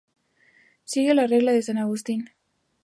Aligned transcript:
Siguen 0.83 1.17
la 1.17 1.27
regla 1.27 1.51
de 1.51 1.61
San 1.61 1.77
Agustín. 1.77 2.31